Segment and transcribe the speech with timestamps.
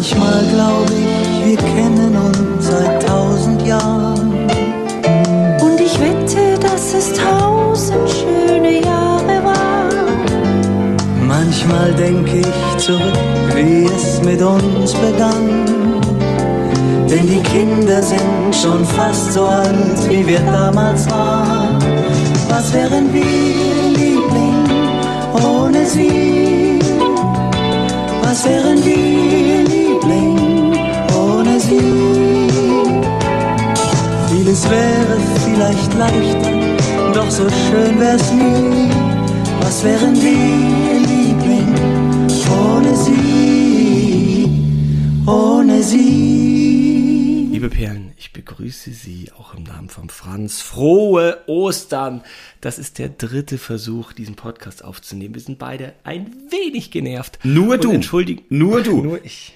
[0.00, 4.48] Manchmal glaube ich, wir kennen uns seit tausend Jahren.
[5.60, 10.96] Und ich wette, dass es tausend schöne Jahre waren.
[11.28, 13.12] Manchmal denke ich zurück,
[13.54, 15.66] wie es mit uns begann.
[17.06, 21.76] Denn die Kinder sind schon fast so alt, wie wir damals waren.
[22.48, 24.64] Was wären wir, Liebling,
[25.34, 26.78] ohne sie?
[28.22, 29.79] Was wären wir, Liebling?
[34.28, 38.90] Vieles wäre vielleicht leichter, doch so schön wär's nie.
[39.60, 41.72] Was wären wir, Liebling,
[42.50, 44.48] ohne sie,
[45.26, 47.50] ohne sie?
[47.52, 50.60] Liebe Perlen, ich begrüße Sie auch im Namen von Franz.
[50.60, 52.22] Frohe Ostern!
[52.60, 55.34] Das ist der dritte Versuch, diesen Podcast aufzunehmen.
[55.34, 57.38] Wir sind beide ein wenig genervt.
[57.44, 57.92] Nur du.
[57.92, 58.42] Entschuldigen.
[58.48, 59.02] Nur du.
[59.02, 59.54] Nur ich.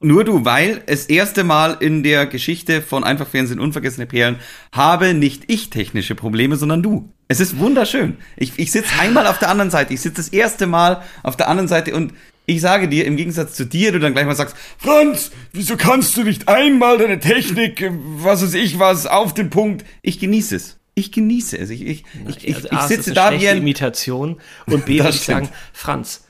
[0.00, 4.36] Nur du, weil das erste Mal in der Geschichte von Einfach Fernsehen Unvergessene Perlen
[4.70, 7.08] habe nicht ich technische Probleme, sondern du.
[7.26, 8.18] Es ist wunderschön.
[8.36, 9.94] Ich, ich sitze einmal auf der anderen Seite.
[9.94, 12.12] Ich sitze das erste Mal auf der anderen Seite und
[12.44, 16.16] ich sage dir, im Gegensatz zu dir, du dann gleich mal sagst, Franz, wieso kannst
[16.16, 19.84] du nicht einmal deine Technik, äh, was weiß ich was, auf den Punkt?
[20.02, 20.78] Ich genieße es.
[20.94, 21.70] Ich genieße es.
[21.70, 24.40] Ich, ich, ich, ich, Also ich es sitze eine da wie ein, Imitation.
[24.66, 26.24] Und B, würde ich sagen, Franz,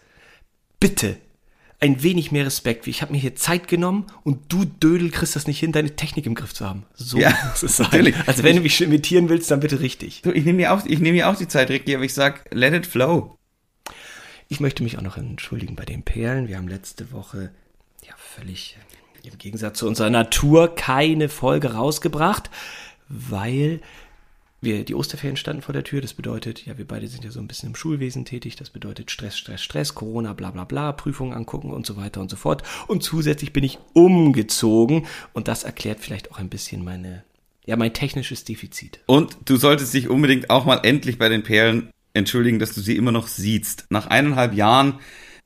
[0.80, 1.16] bitte
[1.80, 2.86] ein wenig mehr Respekt.
[2.88, 6.26] Ich habe mir hier Zeit genommen und du Dödel kriegst das nicht hin, deine Technik
[6.26, 6.84] im Griff zu haben.
[6.94, 7.86] So Ja, muss es sein.
[7.86, 8.16] natürlich.
[8.26, 10.22] Also wenn du mich imitieren willst, dann bitte richtig.
[10.22, 12.46] Du, ich nehme mir auch, ich nehme mir auch die Zeit, Ricky, aber ich sag,
[12.52, 13.36] let it flow.
[14.48, 16.48] Ich möchte mich auch noch entschuldigen bei den Perlen.
[16.48, 17.50] Wir haben letzte Woche
[18.04, 18.76] ja völlig
[19.22, 22.50] im Gegensatz zu unserer Natur keine Folge rausgebracht,
[23.08, 23.80] weil
[24.60, 26.00] wir die Osterferien standen vor der Tür.
[26.00, 28.56] Das bedeutet, ja, wir beide sind ja so ein bisschen im Schulwesen tätig.
[28.56, 32.30] Das bedeutet Stress, Stress, Stress, Corona, bla bla bla, Prüfungen angucken und so weiter und
[32.30, 32.62] so fort.
[32.88, 37.24] Und zusätzlich bin ich umgezogen und das erklärt vielleicht auch ein bisschen meine,
[37.66, 39.00] ja, mein technisches Defizit.
[39.06, 42.96] Und du solltest dich unbedingt auch mal endlich bei den Perlen entschuldigen, dass du sie
[42.96, 43.86] immer noch siehst.
[43.90, 44.98] Nach eineinhalb Jahren,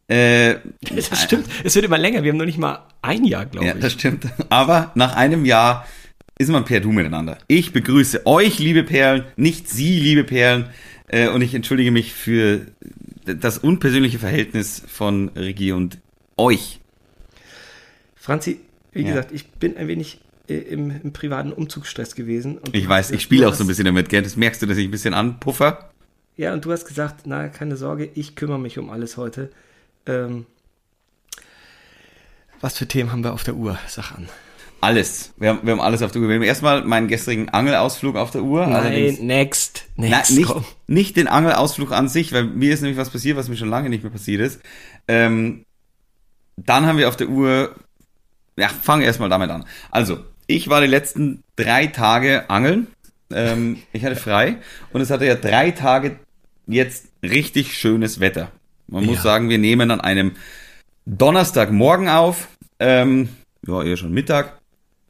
[0.09, 0.57] äh,
[0.95, 1.47] Das stimmt.
[1.65, 2.23] Es wird immer länger.
[2.23, 3.81] Wir haben noch nicht mal ein Jahr, glaube ja, ich.
[3.81, 4.27] das stimmt.
[4.49, 5.87] Aber nach einem Jahr
[6.43, 7.39] ist man per Du miteinander.
[7.49, 10.69] Ich begrüße euch, liebe Perlen, nicht Sie, liebe Perlen.
[11.09, 12.67] Äh, und ich entschuldige mich für
[13.25, 15.99] das unpersönliche Verhältnis von Regie und
[16.37, 16.81] euch.
[18.17, 18.61] Franzi,
[18.93, 19.09] wie Ja.
[19.09, 22.59] gesagt, ich bin ein wenig äh, im, im privaten Umzugsstress gewesen.
[22.73, 24.23] Ich weiß, ich spiele auch so ein bisschen damit, gell?
[24.23, 25.91] Das merkst du, dass ich ein bisschen anpuffer.
[26.37, 29.51] Ja, und du hast gesagt, na, keine Sorge, ich kümmere mich um alles heute.
[30.07, 30.47] Ähm,
[32.61, 33.79] was für Themen haben wir auf der Uhr?
[33.89, 34.29] Sag an.
[34.83, 35.33] Alles.
[35.39, 36.29] Wir haben, wir haben alles auf der Uhr.
[36.29, 38.67] Wir haben erstmal meinen gestrigen Angelausflug auf der Uhr.
[38.67, 39.85] Nein, next.
[39.97, 40.33] Na, Next.
[40.37, 40.65] nicht, komm.
[40.89, 43.89] nicht den Angelausflug an sich, weil mir ist nämlich was passiert, was mir schon lange
[43.89, 44.61] nicht mehr passiert ist.
[45.07, 45.65] Ähm,
[46.57, 47.77] dann haben wir auf der Uhr,
[48.57, 49.65] ja, fangen erstmal damit an.
[49.93, 52.89] Also, ich war die letzten drei Tage angeln.
[53.33, 54.57] Ähm, ich hatte frei
[54.93, 56.19] und es hatte ja drei Tage
[56.67, 58.51] jetzt richtig schönes Wetter.
[58.89, 59.23] Man muss Ja.
[59.23, 60.33] sagen, wir nehmen an einem
[61.07, 62.49] Donnerstagmorgen auf.
[62.81, 63.29] Ähm,
[63.67, 64.59] ja, eher schon Mittag.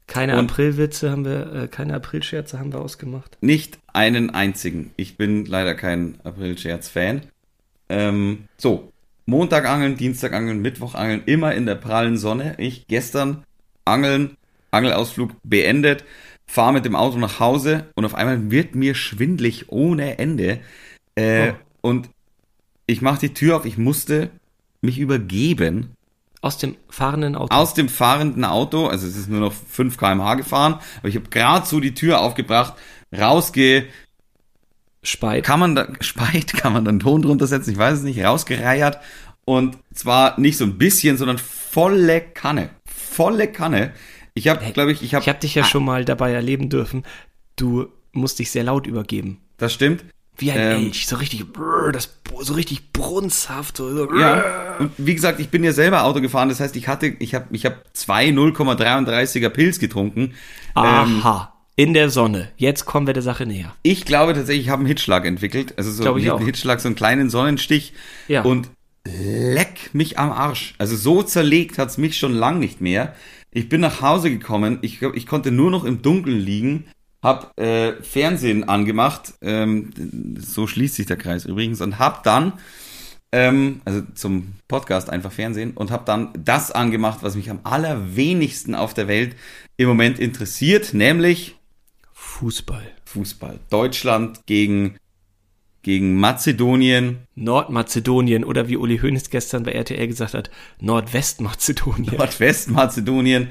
[0.07, 3.37] Keine Und- Aprilwitze haben wir, äh, keine Aprilscherze haben wir ausgemacht.
[3.41, 4.91] Nicht einen einzigen.
[4.97, 7.21] Ich bin leider kein April-Scherz-Fan.
[7.89, 8.91] Ähm, so,
[9.25, 12.55] Montag angeln, Dienstag angeln, Mittwoch angeln, immer in der prallen Sonne.
[12.57, 13.43] Ich gestern
[13.85, 14.35] angeln,
[14.71, 16.03] Angelausflug beendet,
[16.45, 20.59] fahre mit dem Auto nach Hause und auf einmal wird mir schwindlig ohne Ende.
[21.15, 21.89] Äh, Oh.
[21.89, 22.09] Und
[22.87, 24.29] ich mache die Tür auf, ich musste
[24.81, 25.91] mich übergeben
[26.43, 27.55] Aus dem fahrenden Auto.
[27.55, 31.29] aus dem fahrenden Auto, also es ist nur noch 5 km/h gefahren, aber ich habe
[31.29, 32.73] gerade so die Tür aufgebracht,
[33.17, 33.85] rausge,
[35.01, 35.43] Speit.
[35.43, 38.23] kann man da, speit, kann man da einen Ton drunter setzen, ich weiß es nicht,
[38.23, 38.99] rausgereiert
[39.45, 43.93] und zwar nicht so ein bisschen, sondern volle Kanne, volle Kanne.
[44.33, 47.03] Ich habe, glaube ich, ich habe, Ich habe dich ja schon mal dabei erleben dürfen.
[47.55, 49.39] Du musst dich sehr laut übergeben.
[49.57, 50.03] das stimmt.
[50.37, 53.77] Wie ein Ähm, Elch, so richtig, brrr, das, so richtig brunzhaft.
[53.77, 57.07] So, Ja, und wie gesagt, ich bin ja selber Auto gefahren, das heißt, ich hatte,
[57.19, 60.33] ich habe, ich habe zwei 0,33er Pilz getrunken.
[60.75, 60.83] Ähm,
[61.21, 62.51] Aha, in der Sonne.
[62.55, 63.73] Jetzt kommen wir der Sache näher.
[63.81, 65.73] Ich glaube tatsächlich, ich habe einen Hitschlag entwickelt.
[65.77, 67.93] Also so einen Hitschlag, so einen kleinen Sonnenstich.
[68.27, 68.43] Ja.
[68.43, 68.69] Und
[69.05, 70.75] leck mich am Arsch.
[70.77, 73.15] Also so zerlegt hat's mich schon lang nicht mehr.
[73.51, 74.79] Ich bin nach Hause gekommen.
[74.81, 76.85] Ich, ich konnte nur noch im Dunkeln liegen.
[77.23, 79.33] Hab äh, Fernsehen angemacht.
[79.41, 79.91] Ähm,
[80.37, 81.79] so schließt sich der Kreis übrigens.
[81.81, 82.53] Und hab dann,
[83.31, 88.75] ähm, also zum Podcast einfach Fernsehen, und hab dann das angemacht, was mich am allerwenigsten
[88.75, 89.35] auf der Welt
[89.77, 91.55] im Moment interessiert, nämlich
[92.11, 92.83] Fußball.
[93.05, 93.59] Fußball.
[93.69, 94.97] Deutschland gegen
[95.83, 97.19] gegen Mazedonien.
[97.35, 100.49] Nordmazedonien oder wie Uli Hoeneß gestern bei RTL gesagt hat,
[100.79, 102.15] Nordwestmazedonien.
[102.17, 103.49] Nordwestmazedonien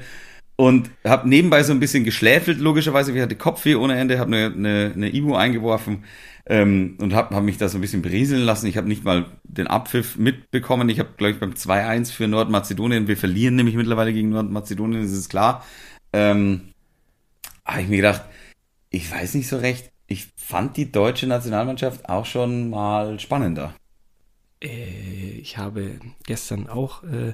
[0.63, 3.11] und habe nebenbei so ein bisschen geschläfelt, logischerweise.
[3.11, 6.05] Ich hatte Kopfweh ohne Ende, habe eine, eine, eine Ibu eingeworfen
[6.45, 8.67] ähm, und habe hab mich da so ein bisschen berieseln lassen.
[8.67, 10.87] Ich habe nicht mal den Abpfiff mitbekommen.
[10.87, 15.11] Ich habe, glaube ich, beim 2-1 für Nordmazedonien, wir verlieren nämlich mittlerweile gegen Nordmazedonien, das
[15.11, 15.65] ist klar.
[16.13, 16.69] Ähm,
[17.65, 18.21] habe ich mir gedacht,
[18.89, 23.75] ich weiß nicht so recht, ich fand die deutsche Nationalmannschaft auch schon mal spannender.
[24.63, 27.33] Äh, ich habe gestern auch äh,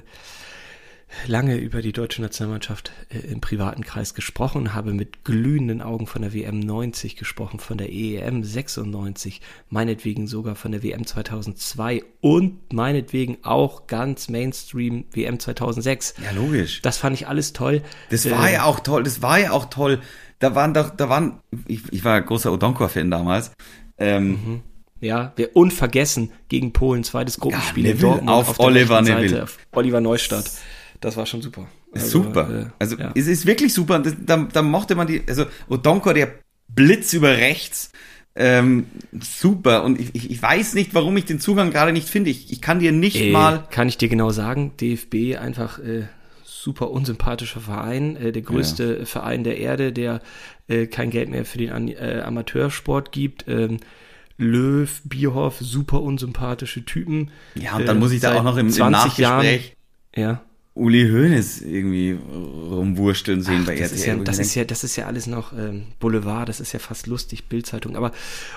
[1.26, 6.22] lange über die deutsche Nationalmannschaft äh, im privaten Kreis gesprochen, habe mit glühenden Augen von
[6.22, 12.72] der WM 90 gesprochen, von der EEM 96, meinetwegen sogar von der WM 2002 und
[12.72, 16.14] meinetwegen auch ganz Mainstream WM 2006.
[16.24, 16.82] Ja, logisch.
[16.82, 17.82] Das fand ich alles toll.
[18.10, 20.00] Das war Äh, ja auch toll, das war ja auch toll.
[20.38, 23.52] Da waren doch, da waren, ich, ich war großer Odonkor-Fan damals.
[23.98, 24.62] Ähm,
[25.02, 29.06] Ja, wir unvergessen gegen Polen, zweites Gruppenspiel Ja, in Neville Dortmund auf der Oliver rechten
[29.06, 29.42] Seite, Neville.
[29.44, 30.50] auf Oliver Neustadt.
[31.00, 31.66] Das war schon super.
[31.92, 32.60] Ist Also, super.
[32.68, 33.12] äh, also ja.
[33.14, 33.98] es ist wirklich super.
[34.00, 36.28] Das, da, da mochte man die, also Odonkor, der
[36.68, 37.90] Blitz über rechts,
[38.36, 38.86] ähm,
[39.18, 39.82] super.
[39.84, 42.30] Und ich, ich, ich weiß nicht, warum ich den Zugang gerade nicht finde.
[42.30, 43.66] Ich, ich kann dir nicht Äh, mal.
[43.70, 46.04] Kann ich dir genau sagen, DFB einfach äh,
[46.44, 50.20] super unsympathischer Verein, äh, der größte Verein der Erde, der
[50.68, 53.46] äh, kein Geld mehr für den An äh, Amateursport gibt.
[53.48, 53.78] Ähm,
[54.36, 57.30] Löw, Bierhoff, super unsympathische Typen.
[57.56, 59.76] Ja, und dann muss ich da auch noch im, im 20 Jahren- Nachgespräch
[60.14, 60.42] Ja.
[60.74, 63.98] Uli Hoeneß irgendwie rumwursteln sehen Ach, bei das RTL.
[63.98, 66.78] ist ja, das ist ja, das ist ja alles noch ähm, Boulevard, das ist ja
[66.78, 67.96] fast lustig, Bildzeitung.
[67.96, 68.12] Aber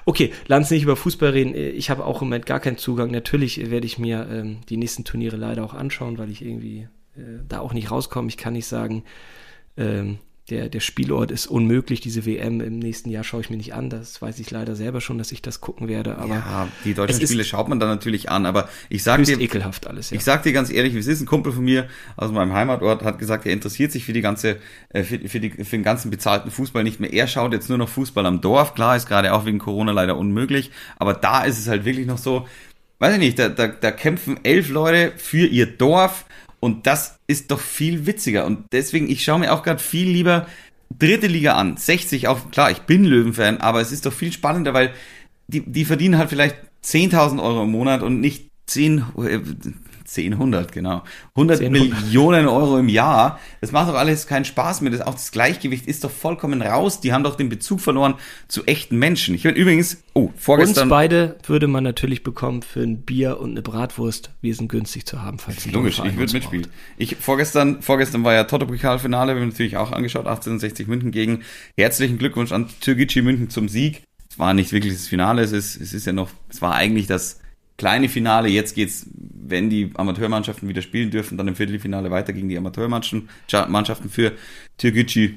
[0.06, 1.56] okay, lass nicht über Fußball reden.
[1.56, 3.10] Ich habe auch im Moment gar keinen Zugang.
[3.12, 6.88] Natürlich werde ich mir ähm, die nächsten Turniere leider auch anschauen, weil ich irgendwie
[7.18, 8.28] äh, da auch nicht rauskomme.
[8.30, 9.04] Ich kann nicht sagen,
[9.76, 10.20] ähm,
[10.50, 12.02] der, der Spielort ist unmöglich.
[12.02, 13.90] Diese WM im nächsten Jahr schaue ich mir nicht an.
[13.90, 16.18] Das weiß ich leider selber schon, dass ich das gucken werde.
[16.18, 19.88] Aber ja, die deutschen Spiele schaut man dann natürlich an, aber ich sag dir, ekelhaft
[19.88, 20.10] alles.
[20.10, 20.18] Ja.
[20.18, 21.88] Ich sag dir ganz ehrlich, wie es ist, ein Kumpel von mir
[22.18, 24.58] aus meinem Heimatort hat gesagt, er interessiert sich für die ganze,
[24.90, 27.14] äh, für, für, die, für den ganzen bezahlten Fußball nicht mehr.
[27.14, 28.76] Er schaut jetzt nur noch Fußball am Dorf.
[28.76, 32.18] Klar, ist gerade auch wegen Corona leider unmöglich, aber da ist es halt wirklich noch
[32.18, 32.48] so,
[33.00, 36.26] weiß ich nicht, da, da, da kämpfen elf Leute für ihr Dorf
[36.64, 40.48] und das ist doch viel witziger und deswegen, ich schaue mir auch gerade viel lieber
[40.98, 41.76] dritte Liga an.
[41.76, 44.94] 60 auch, klar, ich bin Löwenfan, aber es ist doch viel spannender, weil
[45.48, 46.56] die, die verdienen halt vielleicht
[46.86, 49.04] 10.000 Euro im Monat und nicht 10,
[50.04, 51.04] äh, 10, 100, genau.
[51.36, 53.40] 100 10, Millionen Euro im Jahr.
[53.62, 54.92] Das macht doch alles keinen Spaß mehr.
[54.92, 57.02] Das, auch das Gleichgewicht ist doch vollkommen raus.
[57.02, 58.16] Die haben doch den Bezug verloren
[58.48, 59.36] zu echten Menschen.
[59.36, 60.90] Ich bin übrigens, oh, Uns vorgestern.
[60.90, 64.32] beide würde man natürlich bekommen für ein Bier und eine Bratwurst.
[64.42, 66.68] Wir sind günstig zu haben, falls Logisch, ich würde uns mitspielen.
[66.98, 71.44] Ich, vorgestern, vorgestern war ja Toto-Pokalfinale, wir haben natürlich auch angeschaut, 1860 München gegen.
[71.78, 74.04] Herzlichen Glückwunsch an Türkgücü München zum Sieg.
[74.30, 77.06] Es war nicht wirklich das Finale, es ist, es ist ja noch, es war eigentlich
[77.06, 77.40] das
[77.78, 78.50] kleine Finale.
[78.50, 83.30] Jetzt geht's, wenn die Amateurmannschaften wieder spielen dürfen, dann im Viertelfinale weiter gegen die Amateurmannschaften
[83.70, 84.34] Mannschaften für
[84.78, 85.36] Türkgücü.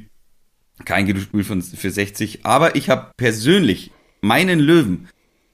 [0.84, 2.44] Kein gutes Spiel für 60.
[2.44, 3.90] Aber ich habe persönlich
[4.20, 5.08] meinen Löwen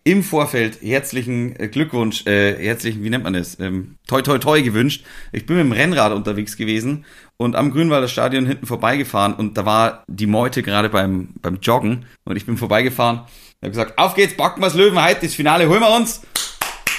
[0.05, 4.61] im Vorfeld herzlichen äh, Glückwunsch, äh, herzlichen, wie nennt man das, ähm, toi toi toi
[4.61, 5.05] gewünscht.
[5.31, 7.05] Ich bin mit dem Rennrad unterwegs gewesen
[7.37, 12.07] und am Grünwalder Stadion hinten vorbeigefahren und da war die Meute gerade beim, beim Joggen
[12.25, 13.29] und ich bin vorbeigefahren und
[13.63, 16.23] habe gesagt, auf geht's, backen wir's Löwen, heute das Finale holen wir uns.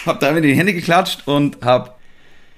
[0.06, 2.00] Hab da mit in die Hände geklatscht und hab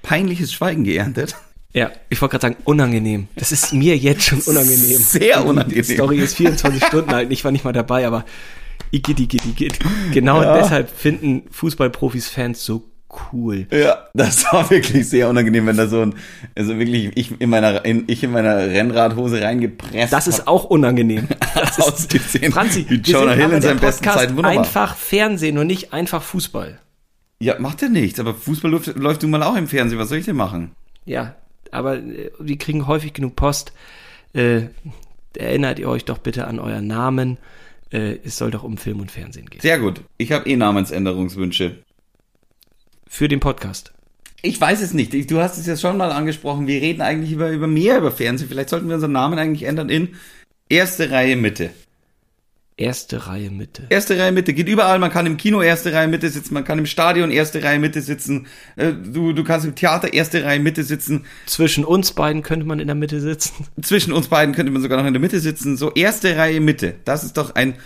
[0.02, 1.36] peinliches Schweigen geerntet.
[1.72, 3.28] Ja, ich wollte gerade sagen, unangenehm.
[3.36, 4.98] Das ist mir jetzt schon unangenehm.
[4.98, 5.84] Sehr unangenehm.
[5.84, 7.30] Die Story ist 24 Stunden alt.
[7.30, 8.24] Ich war nicht mal dabei, aber
[8.90, 9.78] igitt, igitt, igitt.
[10.12, 10.58] Genau Ja.
[10.58, 12.84] deshalb finden Fußballprofis Fans so
[13.32, 13.66] cool.
[13.70, 16.14] Ja, das war wirklich sehr unangenehm, wenn da so ein,
[16.54, 21.28] also wirklich ich in meiner, in, ich in meiner Rennradhose reingepresst Das ist auch unangenehm.
[21.54, 21.78] Das
[22.14, 22.38] ist.
[22.52, 24.36] Franzi, wie Jonah Hill in der seinen besten Zeiten.
[24.36, 24.58] Wunderbar.
[24.60, 26.78] Einfach Fernsehen und nicht einfach Fußball.
[27.40, 29.98] Ja, macht ja nichts, aber Fußball läuft, läuft nun mal auch im Fernsehen.
[29.98, 30.70] Was soll ich denn machen?
[31.04, 31.34] Ja,
[31.70, 33.72] aber äh, wir kriegen häufig genug Post.
[34.32, 34.62] Äh,
[35.36, 37.38] erinnert ihr euch doch bitte an euren Namen.
[37.92, 39.60] Äh, es soll doch um Film und Fernsehen gehen.
[39.60, 40.00] Sehr gut.
[40.18, 41.82] Ich habe eh Namensänderungswünsche.
[43.06, 43.92] Für den Podcast.
[44.42, 45.14] Ich weiß es nicht.
[45.14, 46.66] Ich- Du hast es ja schon mal angesprochen.
[46.66, 48.48] Wir reden eigentlich über, über mehr über Fernsehen.
[48.48, 50.14] Vielleicht sollten wir unseren Namen eigentlich ändern in
[50.68, 51.70] erste Reihe Mitte.
[52.78, 53.86] Erste Reihe Mitte.
[53.88, 54.98] Erste Reihe Mitte geht überall.
[54.98, 56.52] Man kann im Kino erste Reihe Mitte sitzen.
[56.52, 58.48] Man kann im Stadion erste Reihe Mitte sitzen.
[58.76, 61.24] Äh, Du, du kannst im Theater erste Reihe Mitte sitzen.
[61.46, 63.66] Zwischen uns beiden könnte man in der Mitte sitzen.
[63.82, 65.78] Zwischen uns beiden könnte man sogar noch in der Mitte sitzen.
[65.78, 66.96] So erste Reihe Mitte.
[67.06, 67.76] Das ist doch ein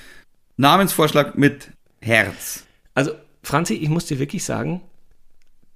[0.56, 1.68] Namensvorschlag mit
[2.00, 2.64] Herz.
[2.94, 3.12] Also,
[3.44, 4.80] Franzi, ich muss dir wirklich sagen,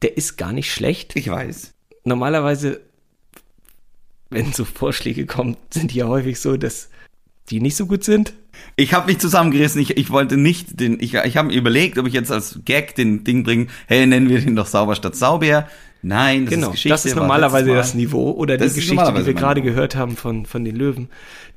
[0.03, 1.15] der ist gar nicht schlecht.
[1.15, 1.73] Ich weiß.
[2.03, 2.81] Normalerweise,
[4.31, 6.89] wenn so Vorschläge kommen, sind die ja häufig so, dass
[7.51, 8.35] die nicht so gut sind?
[8.77, 9.81] Ich habe mich zusammengerissen.
[9.81, 11.01] Ich, ich wollte nicht den.
[11.01, 13.67] Ich, ich habe mir überlegt, ob ich jetzt als Gag den Ding bringe.
[13.87, 15.69] Hey, nennen wir den doch sauber statt Sauber.
[16.03, 16.89] Nein, das genau, ist Geschichte.
[16.91, 20.45] das ist normalerweise das Niveau oder Das die Geschichte, die wir gerade gehört haben von,
[20.45, 21.09] von den Löwen.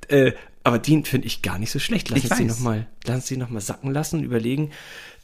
[0.08, 0.32] Äh,
[0.64, 2.10] aber die finde ich gar nicht so schlecht.
[2.10, 2.58] Lass Ich uns die weiß.
[2.58, 2.88] nochmal
[3.38, 4.72] noch mal sacken lassen, überlegen.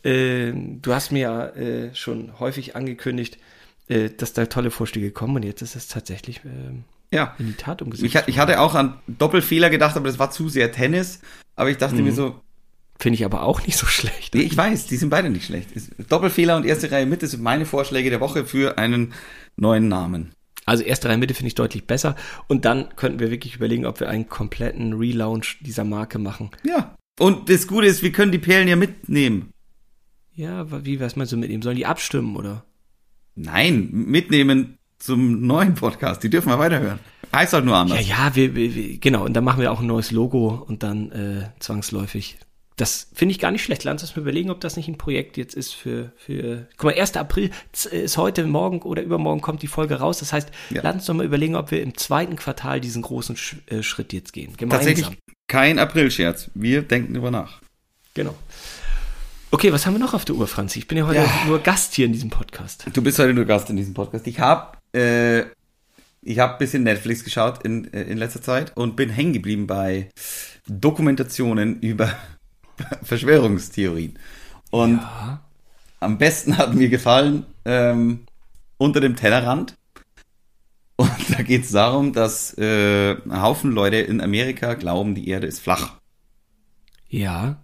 [0.04, 3.38] Äh, du hast mir ja äh, schon häufig angekündigt,
[3.88, 6.84] äh, dass da tolle Vorschläge kommen und jetzt ist es tatsächlich ähm,
[7.14, 7.36] Ja.
[7.40, 8.16] in die Tat umgesetzt.
[8.16, 11.20] Ich, ich hatte auch an Doppelfehler gedacht, aber das war zu sehr Tennis.
[11.56, 12.04] Aber ich dachte Mhm.
[12.06, 12.40] mir so,
[13.00, 14.34] Finde ich aber auch nicht so schlecht.
[14.36, 15.70] nee, ich weiß, die sind beide nicht schlecht.
[16.10, 19.14] Doppelfehler und erste Reihe Mitte sind meine Vorschläge der Woche für einen
[19.58, 20.32] neuen Namen.
[20.66, 22.16] Also erste Reihe Mitte finde ich deutlich besser.
[22.48, 26.52] Und dann könnten wir wirklich überlegen, ob wir einen kompletten Relaunch dieser Marke machen.
[26.64, 26.96] Ja.
[27.20, 29.50] Und das Gute ist, wir können die Perlen ja mitnehmen.
[30.36, 31.62] Ja, wie was meinst du mit ihm?
[31.62, 32.64] Sollen die abstimmen oder?
[33.36, 36.24] Nein, mitnehmen zum neuen Podcast.
[36.24, 37.00] Die dürfen wir weiterhören.
[37.36, 38.00] Heißt halt nur anders.
[38.08, 39.26] Ja, ja, wir, wir, genau.
[39.26, 42.38] Und dann machen wir auch ein neues Logo und dann äh, zwangsläufig.
[42.78, 43.84] Das finde ich gar nicht schlecht.
[43.84, 46.68] Lass uns mal überlegen, ob das nicht ein Projekt jetzt ist für, für.
[46.78, 47.16] Guck mal, 1.
[47.18, 47.52] April
[47.92, 50.20] ist heute, morgen oder übermorgen kommt die Folge raus.
[50.20, 50.82] Das heißt, Ja.
[50.84, 54.14] lass uns doch mal überlegen, ob wir im zweiten Quartal diesen großen Sch äh, Schritt
[54.14, 54.56] jetzt gehen.
[54.58, 54.88] Gemeinsam.
[54.88, 55.18] Tatsächlich
[55.48, 56.50] kein Aprilscherz.
[56.56, 57.62] Wir denken drüber nach.
[58.16, 58.36] Genau.
[59.52, 60.80] Okay, was haben wir noch auf der Uhr, Franzi?
[60.80, 61.30] Ich bin ja heute Ja.
[61.46, 62.86] nur Gast hier in diesem Podcast.
[62.92, 64.26] Du bist heute nur Gast in diesem Podcast.
[64.26, 65.46] Ich habe äh,
[66.22, 69.68] ich habe ein bisschen Netflix geschaut in, äh, in letzter Zeit und bin hängen geblieben
[69.68, 70.10] bei
[70.68, 72.10] Dokumentationen über
[73.04, 74.18] Verschwörungstheorien.
[74.72, 75.42] Und Ja.
[76.00, 78.26] am besten hat mir gefallen ähm,
[78.78, 79.76] unter dem Tellerrand.
[80.96, 85.48] Und da geht es darum, dass äh, ein Haufen Leute in Amerika glauben, die Erde
[85.48, 85.96] ist flach.
[87.10, 87.63] Ja.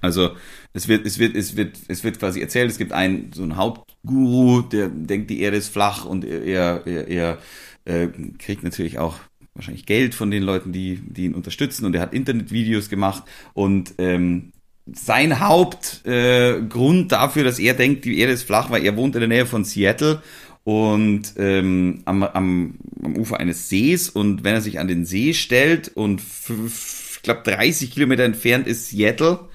[0.00, 0.30] Also
[0.72, 3.56] es wird, es wird, es wird, es wird quasi erzählt, es gibt einen so einen
[3.56, 7.38] Hauptguru, der denkt, die Erde ist flach und er, er, er
[7.84, 9.16] äh, kriegt natürlich auch
[9.54, 13.24] wahrscheinlich Geld von den Leuten, die, die ihn unterstützen und er hat Internetvideos gemacht
[13.54, 14.52] und ähm,
[14.94, 19.20] sein Hauptgrund äh, dafür, dass er denkt, die Erde ist flach, weil er wohnt in
[19.20, 20.22] der Nähe von Seattle
[20.64, 25.34] und ähm, am, am, am Ufer eines Sees und wenn er sich an den See
[25.34, 29.48] stellt und ich glaube 30 Kilometer entfernt ist Seattle,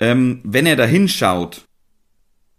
[0.00, 1.64] ähm, wenn er da hinschaut,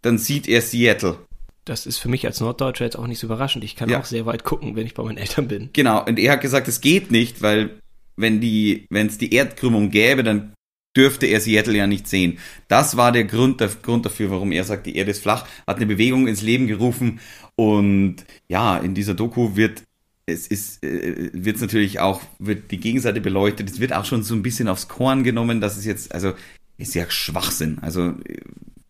[0.02, 1.18] dann sieht er Seattle.
[1.66, 3.64] Das ist für mich als Norddeutscher jetzt auch nicht so überraschend.
[3.64, 4.00] Ich kann Ja.
[4.00, 5.70] auch sehr weit gucken, wenn ich bei meinen Eltern bin.
[5.74, 7.82] Genau, und er hat gesagt, es geht nicht, weil
[8.18, 10.54] wenn die, wenn es die Erdkrümmung gäbe, dann
[10.98, 12.40] dürfte er Seattle ja nicht sehen.
[12.68, 15.78] Das war der Grund, der Grund dafür, warum er sagt, die Erde ist flach, hat
[15.78, 17.20] eine Bewegung ins Leben gerufen
[17.56, 18.18] und
[18.50, 19.84] ja, in dieser Doku wird
[20.26, 23.70] es ist äh, wird es natürlich auch wird die Gegenseite beleuchtet.
[23.70, 26.34] Es wird auch schon so ein bisschen aufs Korn genommen, dass es jetzt also
[26.82, 27.80] ist ja Schwachsinn.
[27.82, 28.38] Also äh,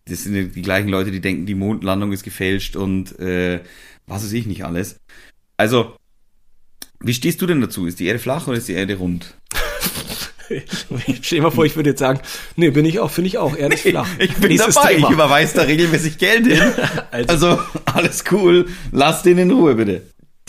[0.05, 3.61] das sind die gleichen Leute, die denken, die Mondlandung ist gefälscht und äh,
[4.07, 4.97] was weiß ich nicht alles.
[5.57, 5.95] Also
[6.99, 7.85] wie stehst du denn dazu?
[7.85, 9.35] Ist die Erde flach oder ist die Erde rund?
[11.21, 12.19] Stell dir mal vor, ich würde jetzt sagen,
[12.57, 14.07] nee, bin ich auch, finde ich auch, Erde ist flach.
[14.19, 15.07] Ich bin Nächstes dabei, Thema.
[15.07, 16.61] ich überweise da regelmäßig Geld hin.
[17.11, 20.01] Also- Also, alles cool, lass den in Ruhe bitte.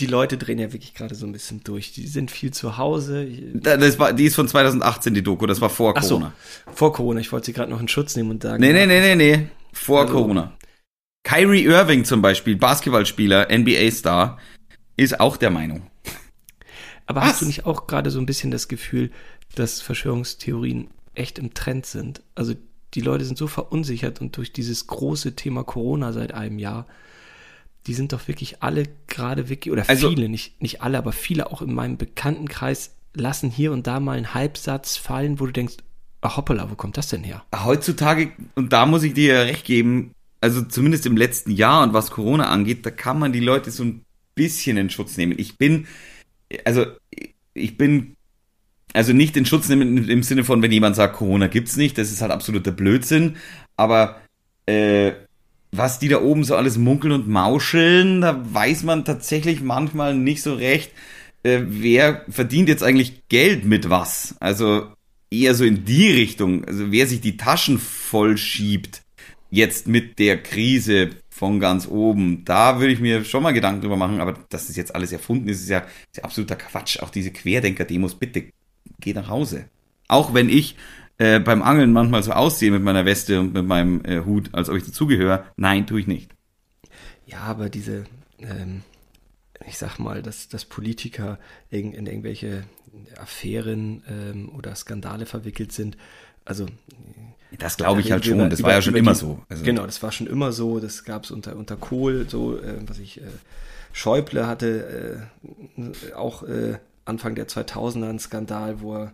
[0.03, 1.93] Die Leute drehen ja wirklich gerade so ein bisschen durch.
[1.93, 3.27] Die sind viel zu Hause.
[3.55, 6.33] Da- Das war, die ist von 2018, die Doku, das war vor Ach so, Corona.
[6.75, 7.21] vor Corona.
[7.21, 8.61] Ich wollte sie gerade noch in Schutz nehmen und sagen.
[8.61, 10.53] Nee, nee, nee, nee, nee, vor Also- Corona.
[11.25, 14.39] Kyrie Irving zum Beispiel, Basketballspieler, NBA-Star,
[14.97, 15.87] ist auch der Meinung.
[17.07, 17.29] Aber Was?
[17.35, 19.11] hast du nicht auch gerade so ein bisschen das Gefühl,
[19.55, 22.23] dass Verschwörungstheorien echt im Trend sind?
[22.35, 22.55] Also
[22.95, 26.87] die Leute sind so verunsichert und durch dieses große Thema Corona seit einem Jahr,
[27.87, 31.51] die sind doch wirklich alle gerade wirklich, oder Also- viele, nicht, nicht alle, aber viele
[31.51, 35.77] auch in meinem Bekanntenkreis lassen hier und da mal einen Halbsatz fallen, wo du denkst,
[36.23, 37.45] ah, hoppala, wo kommt das denn her?
[37.55, 41.93] Heutzutage, und da muss ich dir ja recht geben, also zumindest im letzten Jahr und
[41.93, 45.35] was Corona angeht, da kann man die Leute so ein bisschen in Schutz nehmen.
[45.37, 45.87] Ich bin,
[46.65, 46.87] also
[47.55, 48.17] ich bin,
[48.95, 52.11] also nicht in Schutz nehmen im Sinne von, wenn jemand sagt, Corona gibt's nicht, das
[52.11, 53.37] ist halt absoluter Blödsinn,
[53.77, 54.21] aber
[54.67, 55.13] äh,
[55.75, 60.43] was die da oben so alles munkeln und mauscheln, da weiß man tatsächlich manchmal nicht
[60.43, 60.93] so recht,
[61.43, 64.37] äh, wer verdient jetzt eigentlich Geld mit was.
[64.39, 64.87] Also
[65.31, 69.03] eher so in die Richtung, also wer sich die Taschen voll schiebt,
[69.51, 73.97] jetzt mit der Krise von ganz oben, da würde ich mir schon mal Gedanken drüber
[73.97, 77.01] machen, aber dass das jetzt alles erfunden ist, ist ja, ist ja absoluter Quatsch.
[77.01, 78.45] Auch diese Querdenker-Demos, bitte
[79.01, 79.65] geh nach Hause.
[80.09, 80.77] Auch wenn ich
[81.19, 84.69] äh, beim Angeln manchmal so aussehe mit meiner Weste und mit meinem äh, Hut, als
[84.69, 86.31] ob ich dazugehöre, nein, tue ich nicht.
[87.27, 88.05] Ja, aber diese,
[88.41, 88.83] ähm,
[89.67, 91.39] ich sag mal, dass, dass Politiker
[91.71, 92.65] in, in irgendwelche
[93.21, 95.97] Affären ähm, oder Skandale verwickelt sind,
[96.45, 96.67] also
[97.59, 99.41] Das glaube ich halt schon, über- das war ja schon immer die- so.
[99.49, 100.81] Also, Genau, das war schon immer so.
[100.81, 103.25] Das gab es unter, unter Kohl, so, äh, was ich, äh,
[103.93, 105.29] Schäuble hatte
[105.79, 109.13] äh, auch äh, Anfang der 2000er einen Skandal, wo er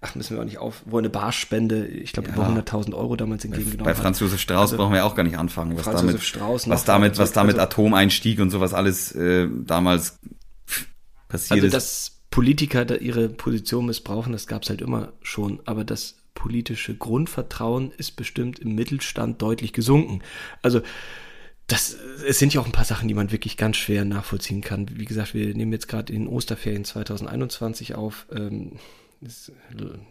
[0.00, 3.44] ach, müssen wir auch nicht auf, wo eine Barspende, ich glaube, über 100.000 Euro damals
[3.44, 6.22] entgegengenommen Bei Franz Josef Strauß Also, brauchen wir auch gar nicht anfangen, was Franz damit,
[6.22, 10.18] Strauß was damit, was damit also- Atomeinstieg und sowas alles äh, damals
[11.28, 11.74] passiert Also, ist.
[11.74, 15.60] dass Politiker da ihre Position missbrauchen, das gab es halt immer schon.
[15.64, 20.20] Aber das politische Grundvertrauen ist bestimmt im Mittelstand deutlich gesunken.
[20.62, 20.82] Also,
[21.66, 24.88] das, es sind ja auch ein paar Sachen, die man wirklich ganz schwer nachvollziehen kann.
[24.94, 28.26] Wie gesagt, wir nehmen jetzt gerade in Osterferien 2021 auf.
[28.32, 28.72] Ähm,
[29.24, 29.52] es,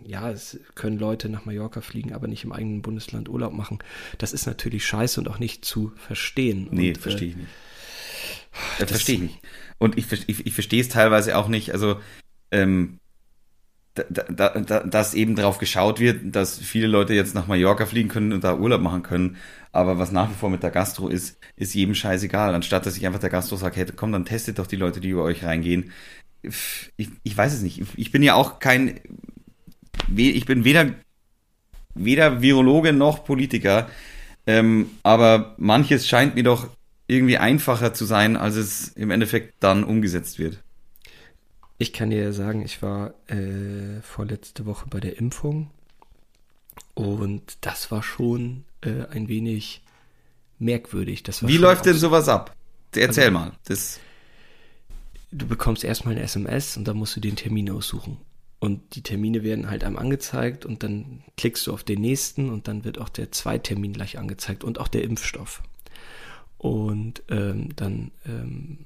[0.06, 3.80] ja, es können Leute nach Mallorca fliegen, aber nicht im eigenen Bundesland Urlaub machen.
[4.18, 6.68] Das ist natürlich scheiße und auch nicht zu verstehen.
[6.72, 7.50] Nee, und, äh, verstehe ich nicht.
[8.80, 9.40] Das verstehe ich nicht.
[9.78, 12.00] Und ich, ich, ich verstehe es teilweise auch nicht, also
[12.52, 13.00] ähm,
[13.94, 18.10] da, da, da, dass eben darauf geschaut wird, dass viele Leute jetzt nach Mallorca fliegen
[18.10, 19.38] können und da Urlaub machen können.
[19.72, 22.54] Aber was nach wie vor mit der Gastro ist, ist jedem scheißegal.
[22.54, 25.10] Anstatt dass ich einfach der Gastro sage, hey, komm, dann testet doch die Leute, die
[25.10, 25.92] über euch reingehen.
[26.98, 27.82] Ich, ich weiß es nicht.
[27.96, 29.00] Ich bin ja auch kein,
[30.16, 30.94] ich bin weder,
[31.94, 33.90] weder Virologe noch Politiker.
[34.46, 36.70] Ähm, aber manches scheint mir doch
[37.08, 40.62] irgendwie einfacher zu sein, als es im Endeffekt dann umgesetzt wird.
[41.78, 45.70] Ich kann dir sagen, ich war äh, vorletzte Woche bei der Impfung
[46.96, 49.82] und das war schon äh, ein wenig
[50.60, 51.24] merkwürdig.
[51.42, 52.56] Wie läuft denn sowas ab?
[52.96, 53.52] Erzähl Also- mal.
[53.66, 54.00] Das,
[55.32, 58.18] Du bekommst erstmal eine SMS und dann musst du den Termin aussuchen.
[58.60, 62.68] Und die Termine werden halt einem angezeigt und dann klickst du auf den nächsten und
[62.68, 65.62] dann wird auch der Zweitermin gleich angezeigt und auch der Impfstoff.
[66.58, 68.86] Und ähm, dann ähm,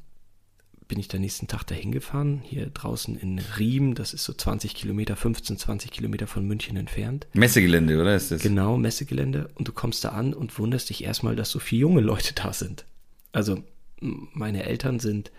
[0.90, 4.76] bin ich den nächsten Tag dahin gefahren, hier draußen in Riem, das ist so 20
[4.76, 7.28] Kilometer, 15, 20 Kilometer von München entfernt.
[7.32, 8.42] Messegelände, oder ist das?
[8.42, 9.50] Genau, Messegelände.
[9.56, 12.52] Und du kommst da an und wunderst dich erstmal, dass so viele junge Leute da
[12.52, 12.84] sind.
[13.32, 13.64] Also
[14.02, 15.32] meine Eltern sind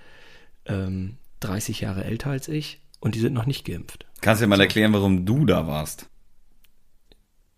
[0.66, 4.07] ähm, 30 Jahre älter als ich und die sind noch nicht geimpft.
[4.21, 6.09] Kannst du dir mal erklären, warum du da warst?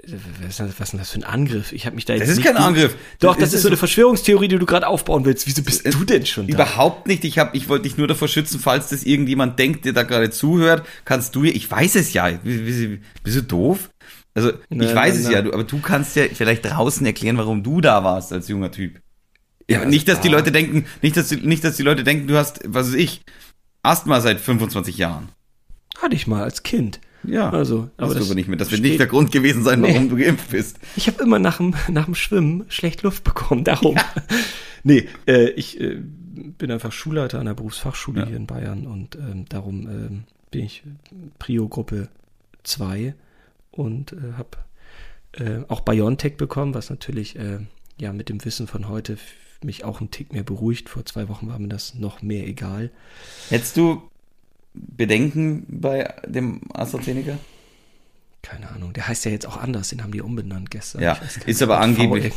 [0.06, 1.72] Was ist, das, was ist denn das für ein Angriff?
[1.72, 2.94] Ich habe mich da jetzt Das ist kein Angriff.
[3.20, 5.46] Doch, Das ist so eine Verschwörungstheorie, die du gerade aufbauen willst.
[5.46, 6.52] Wieso bist du denn schon da?
[6.52, 7.24] Überhaupt nicht.
[7.24, 10.30] Ich, hab, ich wollte dich nur davor schützen, falls das irgendjemand denkt, der da gerade
[10.30, 12.28] zuhört, kannst du, ich weiß es ja.
[12.30, 13.90] Bist du doof?
[14.34, 18.04] Also, ich weiß es ja, aber du kannst ja vielleicht draußen erklären, warum du da
[18.04, 19.00] warst als junger Typ.
[19.70, 22.26] Ja, also nicht, dass die Leute denken, nicht dass, die, nicht, dass die Leute denken,
[22.26, 23.22] du hast, was weiß ich,
[23.82, 25.28] Asthma seit 25 Jahren.
[25.98, 27.00] Hatte ich mal als Kind.
[27.22, 27.48] Ja.
[27.50, 28.58] Also, aber das das nicht mehr.
[28.58, 29.94] Das wird nicht der Grund gewesen sein, Nee.
[29.94, 30.78] warum du geimpft bist.
[30.96, 33.96] Ich habe immer nach dem, nach dem Schwimmen schlecht Luft bekommen, darum.
[34.86, 38.26] Nee, äh, ich äh, bin einfach Schulleiter an der Berufsfachschule Ja.
[38.26, 40.82] hier in Bayern und ähm, darum ähm, bin ich
[41.38, 42.08] Prio-Gruppe
[42.64, 43.14] 2
[43.70, 44.58] und äh, habe
[45.32, 47.60] äh, auch Biontech bekommen, was natürlich äh,
[47.98, 49.16] ja mit dem Wissen von heute
[49.64, 50.88] mich auch einen Tick mehr beruhigt.
[50.88, 52.90] Vor zwei Wochen war mir das noch mehr egal.
[53.48, 54.02] Hättest du
[54.74, 57.38] Bedenken bei dem AstraZeneca?
[58.42, 61.02] Keine Ahnung, der heißt ja jetzt auch anders, den haben die umbenannt gestern.
[61.02, 62.34] Ja, ist aber angeblich-.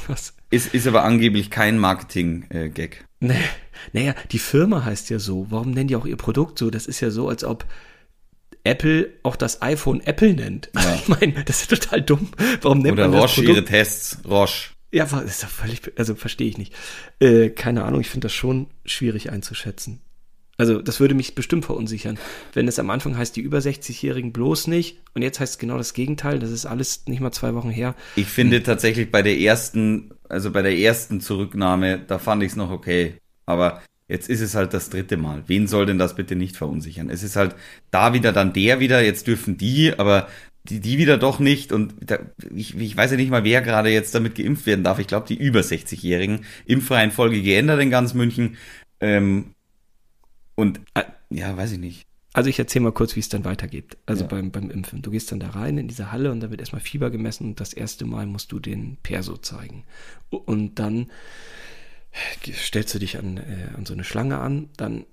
[0.50, 3.06] Ist, ist aber angeblich kein Marketing-Gag.
[3.20, 3.36] Nee,
[3.92, 5.48] naja, die Firma heißt ja so.
[5.50, 6.70] Warum nennen die auch ihr Produkt so?
[6.70, 7.66] Das ist ja so, als ob
[8.64, 10.70] Apple auch das iPhone Apple nennt.
[10.76, 10.96] Ja.
[11.02, 12.30] Ich meine, das ist total dumm.
[12.62, 13.70] Warum nennt Oder man das Roche ihre Produkt?
[13.70, 14.20] Tests.
[14.26, 14.70] Roche.
[14.98, 16.74] Ja, das ist doch völlig, also verstehe ich nicht.
[17.20, 20.02] Äh, keine Ahnung, ich finde das schon schwierig einzuschätzen.
[20.58, 22.18] Also, das würde mich bestimmt verunsichern.
[22.54, 25.78] Wenn es am Anfang heißt, die über 60-Jährigen bloß nicht und jetzt heißt es genau
[25.78, 27.94] das Gegenteil, das ist alles nicht mal zwei Wochen her.
[28.16, 32.56] Ich finde tatsächlich bei der ersten, also bei der ersten Zurücknahme, da fand ich es
[32.56, 33.20] noch okay.
[33.46, 35.44] Aber jetzt ist es halt das dritte Mal.
[35.46, 37.12] Wen soll denn das bitte nicht verunsichern?
[37.12, 37.56] Es ist halt
[37.92, 40.28] da wieder dann der wieder, jetzt dürfen die, aber
[40.70, 41.72] die, die wieder doch nicht.
[41.72, 42.20] Und da,
[42.54, 45.00] ich, ich weiß ja nicht mal, wer gerade jetzt damit geimpft werden darf.
[45.00, 46.46] Ich glaube, die über 60-Jährigen.
[46.66, 48.58] Impfreihenfolge geändert in ganz München.
[49.00, 49.54] Ähm,
[50.56, 52.04] und äh, ja, weiß ich nicht.
[52.34, 53.98] Also ich erzähle mal kurz, wie es dann weitergeht.
[54.06, 54.28] Also Ja.
[54.28, 55.02] beim, beim Impfen.
[55.02, 57.60] Du gehst dann da rein in diese Halle und da wird erstmal Fieber gemessen und
[57.60, 59.86] das erste Mal musst du den Perso zeigen.
[60.30, 61.10] Und dann
[62.54, 65.06] stellst du dich an, äh, an so eine Schlange an, dann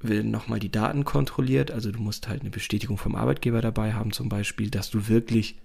[0.00, 1.70] werden nochmal die Daten kontrolliert.
[1.70, 5.58] Also du musst halt eine Bestätigung vom Arbeitgeber dabei haben, zum Beispiel, dass du wirklich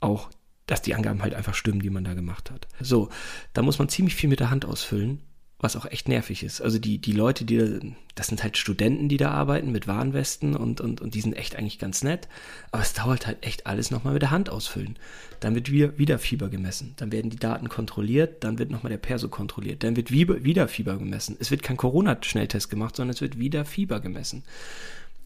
[0.00, 0.30] auch,
[0.66, 2.66] dass die Angaben halt einfach stimmen, die man da gemacht hat.
[2.80, 3.10] So,
[3.52, 5.20] da muss man ziemlich viel mit der Hand ausfüllen,
[5.58, 6.60] was auch echt nervig ist.
[6.60, 10.54] Also die, die Leute, die, da- das sind halt Studenten, die da arbeiten mit Warnwesten
[10.54, 12.28] und, und, und die sind echt eigentlich ganz nett.
[12.72, 14.98] Aber es dauert halt echt alles nochmal mit der Hand ausfüllen.
[15.40, 16.92] Dann wird wieder, wieder Fieber gemessen.
[16.96, 18.44] Dann werden die Daten kontrolliert.
[18.44, 19.82] Dann wird nochmal der Perso kontrolliert.
[19.82, 21.36] Dann wird wieder, Fieber gemessen.
[21.40, 24.44] Es wird kein Corona-Schnelltest gemacht, sondern es wird wieder Fieber gemessen.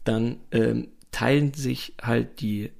[0.05, 2.71] Dann ähm, teilen sich halt die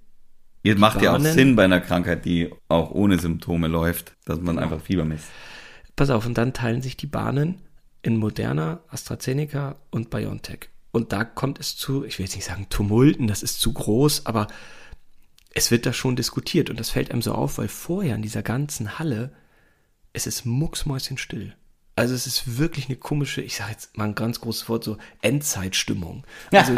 [0.64, 1.20] Ihr macht ja auch.
[1.20, 5.28] Sinn bei einer Krankheit, die auch ohne Symptome läuft, dass man einfach Fieber misst.
[6.02, 7.62] Pass auf, und dann teilen sich die Bahnen
[8.02, 10.70] in Moderna, AstraZeneca und BioNTech.
[10.90, 14.26] Und da kommt es zu, ich will jetzt nicht sagen Tumulten, das ist zu groß,
[14.26, 14.48] aber
[15.54, 18.42] es wird da schon diskutiert und das fällt einem so auf, weil vorher in dieser
[18.42, 19.32] ganzen Halle,
[20.12, 21.54] es ist mucksmäuschenstill.
[22.02, 24.98] Also es ist wirklich eine komische, ich sage jetzt mal ein ganz großes Wort, so
[25.22, 26.24] Endzeitstimmung.
[26.52, 26.74] Also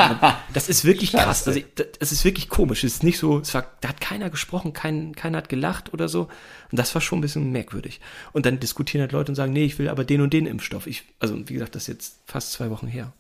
[0.53, 1.47] das ist wirklich krass.
[1.47, 1.61] Also,
[1.97, 2.83] das ist wirklich komisch.
[2.83, 6.09] Es ist nicht so, es war, da hat keiner gesprochen, kein, keiner hat gelacht oder
[6.09, 6.23] so.
[6.71, 8.01] Und das war schon ein bisschen merkwürdig.
[8.33, 10.87] Und dann diskutieren halt Leute und sagen, nee, ich will aber den und den Impfstoff.
[10.87, 13.13] Ich, also wie gesagt, das ist jetzt fast zwei Wochen her.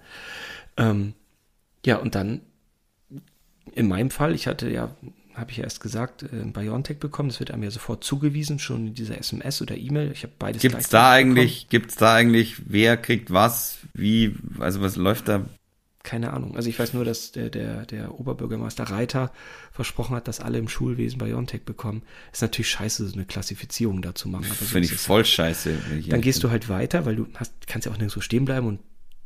[0.75, 1.13] Ähm,
[1.85, 2.41] ja, und dann
[3.71, 4.93] in meinem Fall, ich hatte ja
[5.35, 7.29] habe ich ja erst gesagt, äh, BioNTech bekommen.
[7.29, 10.11] Das wird einem ja sofort zugewiesen, schon in dieser SMS oder E-Mail.
[10.11, 11.69] Ich habe beides Gibt's da eigentlich, bekommen.
[11.69, 15.45] gibt's da eigentlich, wer kriegt was, wie, also was läuft da?
[16.03, 16.57] Keine Ahnung.
[16.57, 19.31] Also ich weiß nur, dass der, der, der Oberbürgermeister Reiter
[19.71, 22.03] versprochen hat, dass alle im Schulwesen BioNTech bekommen.
[22.33, 24.43] Ist natürlich scheiße, so eine Klassifizierung da zu machen.
[24.43, 25.73] So Finde ich voll scheiße.
[26.09, 26.49] Dann gehst bin.
[26.49, 28.81] du halt weiter, weil du hast, kannst ja auch nirgendwo stehen bleiben und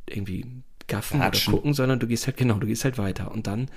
[0.08, 0.46] irgendwie
[0.86, 1.52] gaffen Hatschen.
[1.52, 3.32] oder gucken, sondern du gehst halt, genau, du gehst halt weiter.
[3.32, 3.68] Und dann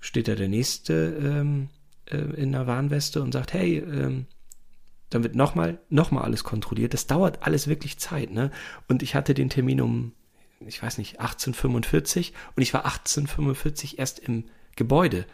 [0.00, 1.68] steht da der nächste ähm,
[2.06, 4.26] äh, in einer Warnweste und sagt, hey, ähm,
[5.10, 6.94] dann wird nochmal noch mal alles kontrolliert.
[6.94, 8.50] Das dauert alles wirklich Zeit, ne?
[8.88, 10.12] Und ich hatte den Termin um,
[10.60, 14.44] ich weiß nicht, 1845 und ich war 1845 erst im
[14.76, 15.26] Gebäude.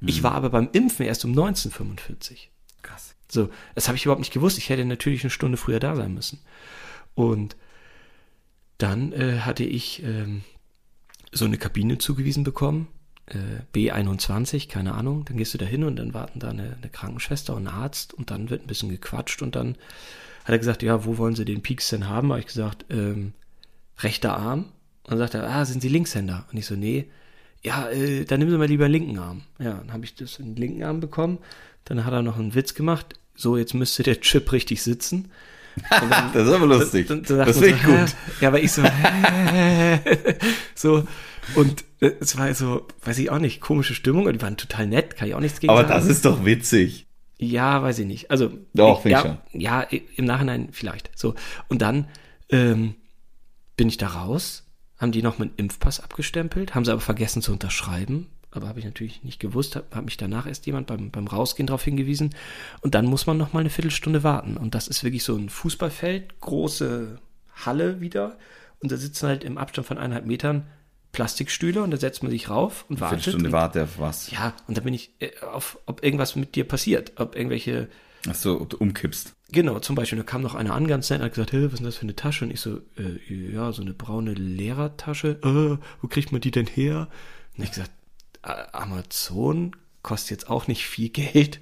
[0.00, 0.08] Mhm.
[0.08, 2.50] Ich war aber beim Impfen erst um 1945.
[2.82, 3.14] Krass.
[3.30, 4.58] So, das habe ich überhaupt nicht gewusst.
[4.58, 6.40] Ich hätte natürlich eine Stunde früher da sein müssen.
[7.14, 7.56] Und
[8.76, 10.42] dann äh, hatte ich ähm,
[11.30, 12.88] so eine Kabine zugewiesen bekommen
[13.74, 17.54] B21, keine Ahnung, dann gehst du da hin und dann warten da eine, eine, Krankenschwester
[17.54, 19.76] und ein Arzt und dann wird ein bisschen gequatscht und dann
[20.44, 22.30] hat er gesagt, ja, wo wollen Sie den Peaks denn haben?
[22.30, 23.32] Habe ich gesagt, ähm,
[24.00, 24.66] rechter Arm.
[25.04, 26.46] Und dann sagt er, ah, sind Sie Linkshänder?
[26.50, 27.06] Und ich so, nee.
[27.62, 29.42] Ja, äh, dann nehmen Sie mal lieber den linken Arm.
[29.60, 31.38] Ja, dann habe ich das in den linken Arm bekommen.
[31.84, 33.14] Dann hat er noch einen Witz gemacht.
[33.36, 35.30] So, jetzt müsste der Chip richtig sitzen.
[35.90, 37.06] Dann, das ist aber lustig.
[37.06, 38.14] Dann, dann das finde ich so, gut.
[38.40, 38.82] Ja, aber ich so,
[40.74, 41.06] so,
[41.54, 44.86] und äh, es war so, weiß ich auch nicht, komische Stimmung und die waren total
[44.86, 45.92] nett, kann ich auch nichts gegen Aber sagen.
[45.92, 47.06] das ist doch witzig.
[47.38, 48.30] Ja, weiß ich nicht.
[48.30, 49.38] Also, doch, ich, ja, schon.
[49.52, 51.10] ja, im Nachhinein vielleicht.
[51.16, 51.34] So.
[51.68, 52.06] Und dann
[52.50, 52.94] ähm,
[53.76, 54.64] bin ich da raus,
[54.98, 58.28] haben die noch meinen Impfpass abgestempelt, haben sie aber vergessen zu unterschreiben.
[58.52, 61.66] Aber habe ich natürlich nicht gewusst, habe hab mich danach erst jemand beim, beim Rausgehen
[61.66, 62.34] darauf hingewiesen.
[62.82, 64.58] Und dann muss man noch mal eine Viertelstunde warten.
[64.58, 67.18] Und das ist wirklich so ein Fußballfeld, große
[67.64, 68.36] Halle wieder.
[68.80, 70.66] Und da sitzen halt im Abstand von eineinhalb Metern
[71.12, 73.20] Plastikstühle und da setzt man sich rauf und wartet.
[73.20, 74.30] Viertelstunde und, warte auf was?
[74.30, 77.88] Ja, und da bin ich äh, auf, ob irgendwas mit dir passiert, ob irgendwelche.
[78.28, 79.34] Ach so, ob du umkippst.
[79.50, 81.72] Genau, zum Beispiel, da kam noch einer an ganz nett und hat gesagt, hey, was
[81.72, 82.44] ist denn das für eine Tasche?
[82.46, 85.38] Und ich so, äh, ja, so eine braune Lehrertasche.
[85.42, 87.08] Äh, wo kriegt man die denn her?
[87.56, 87.90] Und ich gesagt,
[88.42, 91.60] Amazon kostet jetzt auch nicht viel Geld.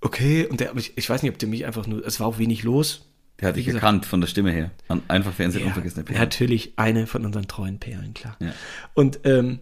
[0.00, 2.38] Okay, und der, ich, ich weiß nicht, ob der mich einfach nur, es war auch
[2.38, 3.06] wenig los,
[3.44, 4.70] der hat dich gekannt von der Stimme her.
[5.08, 6.20] Einfach Fernsehen ja, unvergessene Perlen.
[6.20, 8.36] Natürlich eine von unseren treuen Perlen, klar.
[8.40, 8.52] Ja.
[8.94, 9.60] Und ähm,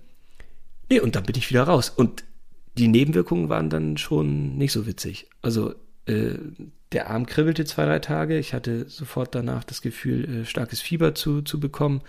[0.88, 1.90] nee, und dann bin ich wieder raus.
[1.90, 2.24] Und
[2.78, 5.28] die Nebenwirkungen waren dann schon nicht so witzig.
[5.42, 5.74] Also
[6.06, 6.34] äh,
[6.92, 8.38] der Arm kribbelte zwei, drei Tage.
[8.38, 12.02] Ich hatte sofort danach das Gefühl, äh, starkes Fieber zu, zu bekommen.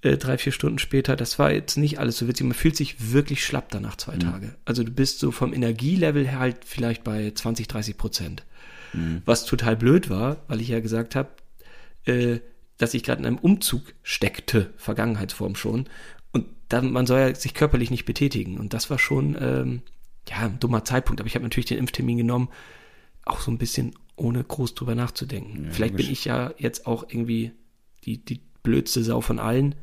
[0.00, 1.16] Äh, drei, vier Stunden später.
[1.16, 2.46] Das war jetzt nicht alles so witzig.
[2.46, 4.20] Man fühlt sich wirklich schlapp danach zwei mhm.
[4.20, 4.54] Tage.
[4.64, 8.42] Also du bist so vom Energielevel her halt vielleicht bei 20, 30 Prozent.
[8.94, 9.22] Mhm.
[9.24, 11.30] Was total blöd war, weil ich ja gesagt habe,
[12.04, 12.38] äh,
[12.78, 15.88] dass ich gerade in einem Umzug steckte, Vergangenheitsform schon.
[16.32, 18.58] Und dann, man soll ja sich körperlich nicht betätigen.
[18.58, 19.82] Und das war schon, ähm,
[20.28, 21.20] ja, ein dummer Zeitpunkt.
[21.20, 22.48] Aber ich habe natürlich den Impftermin genommen,
[23.24, 25.66] auch so ein bisschen ohne groß drüber nachzudenken.
[25.66, 27.52] Ja, Vielleicht bin ich ja jetzt auch irgendwie
[28.04, 29.74] die, die blödste Sau von allen,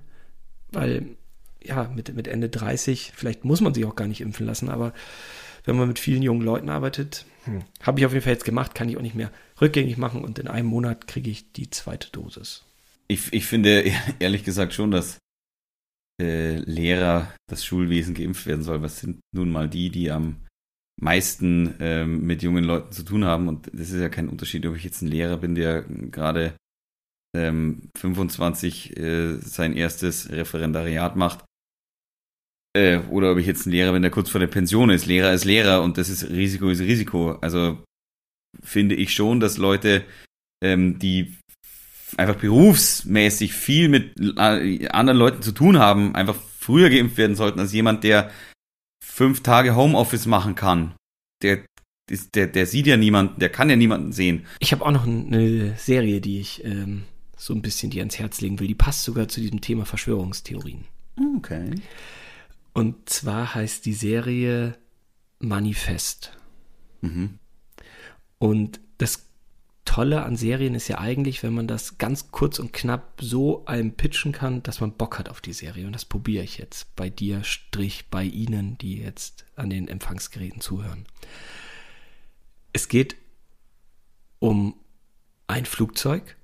[0.72, 1.16] weil,
[1.64, 4.94] ja, mit, mit Ende 30, vielleicht muss man sich auch gar nicht impfen lassen, aber
[5.64, 7.64] wenn man mit vielen jungen Leuten arbeitet, hm.
[7.82, 10.40] habe ich auf jeden Fall jetzt gemacht, kann ich auch nicht mehr rückgängig machen und
[10.40, 12.66] in einem Monat kriege ich die zweite Dosis.
[13.08, 15.18] Ich, ich finde ehrlich gesagt schon, dass
[16.22, 18.82] äh, Lehrer, das Schulwesen geimpft werden soll.
[18.82, 20.38] Was sind nun mal die, die am
[21.02, 23.48] meisten ähm, mit jungen Leuten zu tun haben?
[23.48, 26.54] Und das ist ja kein Unterschied, ob ich jetzt ein Lehrer bin, der gerade
[27.36, 31.44] ähm, 25 äh, sein erstes Referendariat macht
[32.74, 35.06] äh, oder ob ich jetzt ein Lehrer bin, der kurz vor der Pension ist.
[35.06, 37.38] Lehrer ist Lehrer und das ist Risiko ist Risiko.
[37.42, 37.78] Also
[38.64, 40.04] finde ich schon, dass Leute,
[40.64, 41.36] ähm, die
[42.18, 47.60] einfach berufsmäßig viel mit äh, anderen Leuten zu tun haben, einfach früher geimpft werden sollten
[47.60, 48.32] als jemand, der
[49.04, 50.94] fünf Tage Homeoffice machen kann.
[51.42, 51.64] Der,
[52.36, 54.46] der, der sieht ja niemanden, der kann ja niemanden sehen.
[54.60, 57.04] Ich habe auch noch eine Serie, die ich ähm,
[57.38, 58.68] so ein bisschen dir ans Herz legen will.
[58.68, 60.86] Die passt sogar zu diesem Thema Verschwörungstheorien.
[61.38, 61.72] Okay.
[62.74, 64.78] Und zwar heißt die Serie
[65.40, 66.38] Manifest.
[67.02, 67.40] Mhm.
[68.38, 69.26] Und das
[69.86, 73.94] Tolle an Serien ist ja eigentlich, wenn man das ganz kurz und knapp so einem
[73.94, 75.86] pitchen kann, dass man Bock hat auf die Serie.
[75.86, 80.62] Und das probiere ich jetzt bei dir, Strich, bei Ihnen, die jetzt an den Empfangsgeräten
[80.62, 81.06] zuhören.
[82.72, 83.18] Es geht
[84.40, 84.76] um
[85.48, 86.38] ein Flugzeug.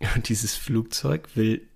[0.14, 1.66] Und dieses Flugzeug will,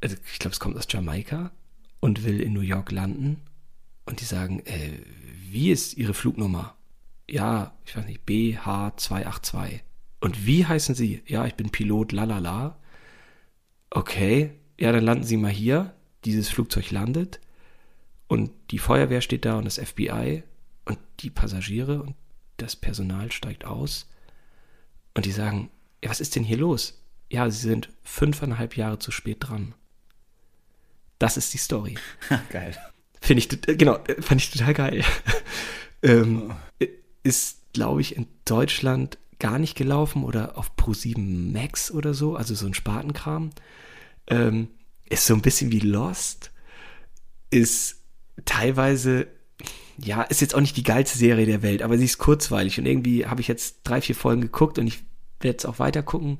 [0.00, 1.52] also ich glaube, es kommt aus Jamaika
[2.02, 3.40] und will in New York landen.
[4.06, 4.98] Und die sagen, äh,
[5.48, 6.74] wie ist Ihre Flugnummer?
[7.30, 9.80] Ja, ich weiß nicht, BH282.
[10.18, 11.22] Und wie heißen Sie?
[11.26, 12.76] Ja, ich bin Pilot, lalala.
[13.90, 15.94] Okay, ja, dann landen Sie mal hier.
[16.24, 17.40] Dieses Flugzeug landet
[18.28, 20.42] und die Feuerwehr steht da und das FBI
[20.84, 22.14] und die Passagiere und
[22.56, 24.08] das Personal steigt aus
[25.14, 25.70] und die sagen,
[26.02, 27.04] ja, was ist denn hier los?
[27.30, 29.74] Ja, sie sind fünfeinhalb Jahre zu spät dran.
[31.22, 31.94] Das ist die Story.
[32.50, 32.76] Geil.
[33.20, 35.04] Finde ich, äh, genau, äh, fand ich total geil.
[36.02, 36.88] ähm, äh,
[37.22, 42.56] ist, glaube ich, in Deutschland gar nicht gelaufen oder auf Pro7 Max oder so, also
[42.56, 43.50] so ein Spatenkram.
[44.26, 44.66] Ähm,
[45.08, 46.50] ist so ein bisschen wie Lost.
[47.50, 48.00] Ist
[48.44, 49.28] teilweise,
[49.98, 52.86] ja, ist jetzt auch nicht die geilste Serie der Welt, aber sie ist kurzweilig und
[52.86, 55.04] irgendwie habe ich jetzt drei, vier Folgen geguckt und ich
[55.38, 56.38] werde es auch weiter gucken.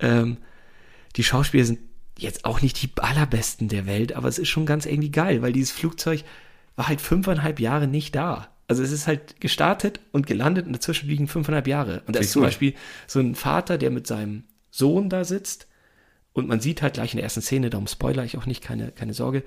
[0.00, 0.38] Ähm,
[1.14, 1.78] die Schauspieler sind
[2.18, 5.52] jetzt auch nicht die allerbesten der Welt, aber es ist schon ganz irgendwie geil, weil
[5.52, 6.24] dieses Flugzeug
[6.76, 8.48] war halt fünfeinhalb Jahre nicht da.
[8.66, 12.02] Also es ist halt gestartet und gelandet und dazwischen liegen fünfeinhalb Jahre.
[12.06, 12.48] Und da ist zum cool.
[12.48, 12.74] Beispiel
[13.06, 15.68] so ein Vater, der mit seinem Sohn da sitzt
[16.32, 18.92] und man sieht halt gleich in der ersten Szene, darum spoiler ich auch nicht, keine,
[18.92, 19.42] keine Sorge,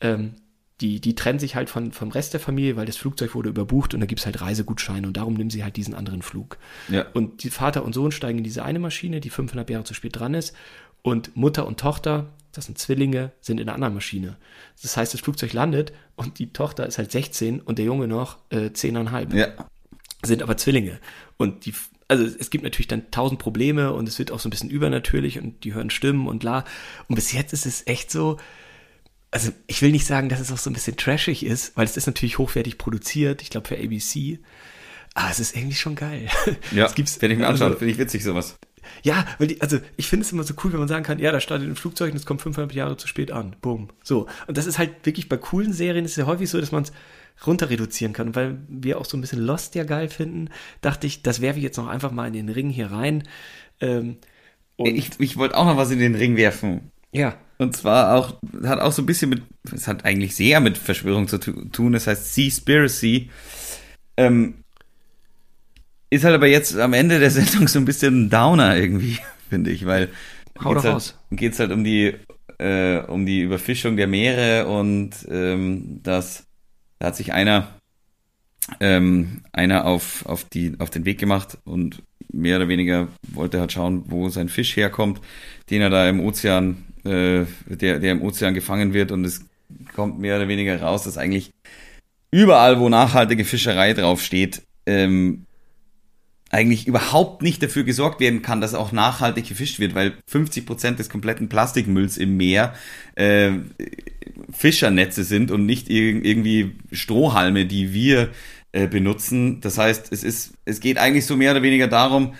[0.00, 0.34] ähm,
[0.80, 3.94] die, die trennen sich halt von, vom Rest der Familie, weil das Flugzeug wurde überbucht
[3.94, 6.58] und da gibt's halt Reisegutscheine und darum nehmen sie halt diesen anderen Flug.
[6.88, 7.06] Ja.
[7.12, 10.18] Und die Vater und Sohn steigen in diese eine Maschine, die fünfeinhalb Jahre zu spät
[10.18, 10.54] dran ist.
[11.04, 14.38] Und Mutter und Tochter, das sind Zwillinge, sind in einer anderen Maschine.
[14.80, 18.38] Das heißt, das Flugzeug landet und die Tochter ist halt 16 und der Junge noch
[18.48, 19.48] äh, 10,5 Ja.
[20.24, 20.98] sind aber Zwillinge.
[21.36, 21.74] Und die,
[22.08, 25.38] also es gibt natürlich dann tausend Probleme und es wird auch so ein bisschen übernatürlich
[25.38, 26.64] und die hören Stimmen und la.
[27.06, 28.38] Und bis jetzt ist es echt so,
[29.30, 31.98] also ich will nicht sagen, dass es auch so ein bisschen trashig ist, weil es
[31.98, 34.38] ist natürlich hochwertig produziert, ich glaube für ABC.
[35.12, 36.28] Aber es ist irgendwie schon geil.
[36.72, 37.66] Ja, es gibt's, werde ich mir anschauen.
[37.68, 38.56] Also, Finde ich witzig, sowas.
[39.02, 41.32] Ja, weil die, also ich finde es immer so cool, wenn man sagen kann, ja,
[41.32, 43.56] da startet ein Flugzeug und es kommt 500 Jahre zu spät an.
[43.60, 43.88] Boom.
[44.02, 44.26] So.
[44.46, 46.92] Und das ist halt wirklich bei coolen Serien ist ja häufig so, dass man es
[47.46, 48.28] runter reduzieren kann.
[48.28, 50.48] Und weil wir auch so ein bisschen Lost ja geil finden,
[50.80, 53.24] dachte ich, das werfe ich jetzt noch einfach mal in den Ring hier rein.
[53.80, 54.18] Ähm,
[54.78, 56.90] Ich, ich wollte auch noch was in den Ring werfen.
[57.12, 59.42] ja, Und zwar auch, hat auch so ein bisschen mit,
[59.72, 63.30] es hat eigentlich sehr mit Verschwörung zu tu- tun, das heißt Seaspiracy.
[64.16, 64.63] Ähm,
[66.14, 69.18] ist halt aber jetzt am Ende der Sendung so ein bisschen ein Downer irgendwie,
[69.50, 70.10] finde ich, weil
[70.62, 72.14] Hau geht's halt, geht's halt um die,
[72.58, 76.46] äh, um die Überfischung der Meere und ähm, das,
[76.98, 77.68] da hat sich einer,
[78.80, 83.72] ähm, einer auf, auf, die, auf den Weg gemacht und mehr oder weniger wollte halt
[83.72, 85.20] schauen, wo sein Fisch herkommt,
[85.70, 89.44] den er da im Ozean, äh, der, der im Ozean gefangen wird und es
[89.94, 91.50] kommt mehr oder weniger raus, dass eigentlich
[92.30, 95.46] überall, wo nachhaltige Fischerei draufsteht, ähm,
[96.54, 100.98] eigentlich überhaupt nicht dafür gesorgt werden kann, dass auch nachhaltig gefischt wird, weil 50 Prozent
[100.98, 102.74] des kompletten Plastikmülls im Meer
[103.16, 103.50] äh,
[104.52, 108.30] Fischernetze sind und nicht irg irgendwie Strohhalme, die wir
[108.72, 109.60] äh, benutzen.
[109.60, 112.34] Das heißt, es ist, es geht eigentlich so mehr oder weniger darum,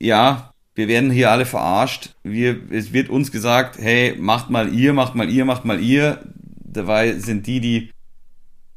[0.00, 2.14] ja, wir werden hier alle verarscht.
[2.22, 6.24] Wir, es wird uns gesagt, hey, macht mal ihr, macht mal ihr, macht mal ihr.
[6.64, 7.90] Dabei sind die, die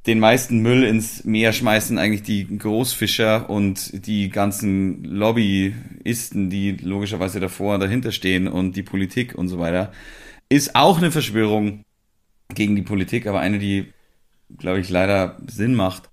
[0.05, 7.39] den meisten Müll ins Meer schmeißen eigentlich die Großfischer und die ganzen Lobbyisten, die logischerweise
[7.39, 9.93] davor und dahinter stehen und die Politik und so weiter,
[10.49, 11.83] ist auch eine Verschwörung
[12.53, 13.93] gegen die Politik, aber eine, die,
[14.57, 16.09] glaube ich, leider Sinn macht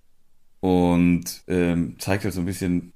[0.60, 2.92] und ähm, zeigt halt so ein bisschen,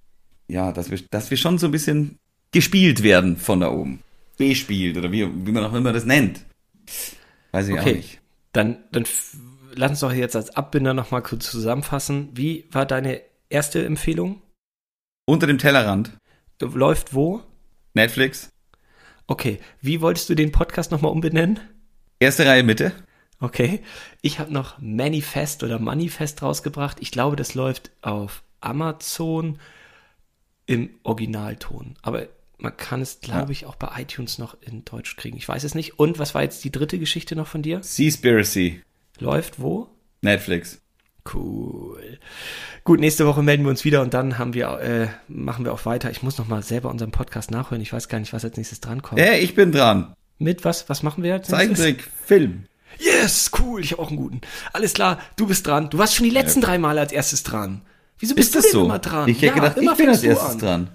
[0.46, 2.18] ja, dass wir, dass wir schon so ein bisschen
[2.52, 3.98] gespielt werden von da oben.
[4.36, 6.44] Bespielt oder wie, wie man auch immer das nennt.
[7.50, 7.94] Weiß ich auch okay.
[7.94, 8.20] nicht.
[8.52, 9.04] Dann, dann
[9.74, 12.30] lass uns doch jetzt als Abbinder nochmal kurz zusammenfassen.
[12.32, 14.42] Wie war deine erste Empfehlung?
[15.26, 16.12] Unter dem Tellerrand.
[16.60, 17.42] Läuft wo?
[17.94, 18.50] Netflix.
[19.26, 19.58] Okay.
[19.80, 21.60] Wie wolltest du den Podcast nochmal umbenennen?
[22.20, 22.92] Erste Reihe Mitte.
[23.40, 23.82] Okay.
[24.22, 26.98] Ich habe noch Manifest oder Manifest rausgebracht.
[27.00, 29.58] Ich glaube, das läuft auf Amazon
[30.66, 31.96] im Originalton.
[32.02, 35.36] Aber man kann es, glaube ich, auch bei iTunes noch in Deutsch kriegen.
[35.36, 35.98] Ich weiß es nicht.
[35.98, 37.82] Und was war jetzt die dritte Geschichte noch von dir?
[37.82, 38.82] Seaspiracy.
[39.18, 39.88] Läuft wo?
[40.22, 40.80] Netflix.
[41.32, 42.18] Cool.
[42.84, 45.86] Gut, nächste Woche melden wir uns wieder und dann haben wir, äh, machen wir auch
[45.86, 46.10] weiter.
[46.10, 47.80] Ich muss noch mal selber unseren Podcast nachhören.
[47.80, 49.20] Ich weiß gar nicht, was als nächstes drankommt.
[49.20, 50.14] Äh, ich bin dran.
[50.38, 50.88] Mit was?
[50.90, 51.48] Was machen wir nächstes?
[51.48, 52.64] Zeichentrick, Film.
[52.98, 53.80] Yes, cool.
[53.80, 54.40] Ich habe auch einen guten.
[54.72, 55.88] Alles klar, du bist dran.
[55.90, 57.82] Du warst schon die letzten drei Male als erstes dran.
[58.18, 58.84] Wieso bist Ist du so?
[58.84, 59.28] immer dran?
[59.28, 60.58] Ich hätte gedacht, immer ich bin als erstes an.
[60.58, 60.88] dran.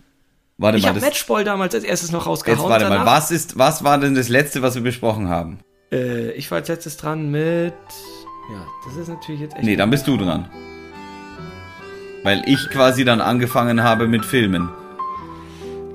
[0.58, 2.60] Warte Ich mal, habe Matchball damals als erstes noch rausgehauen.
[2.60, 5.60] jetzt warte mal, was ist, was war denn das letzte, was wir besprochen haben?
[5.92, 7.74] Äh, ich war als letztes dran mit.
[8.52, 9.64] Ja, das ist natürlich jetzt echt.
[9.64, 10.48] Nee, dann bist du dran.
[12.24, 14.70] Weil ich quasi dann angefangen habe mit Filmen.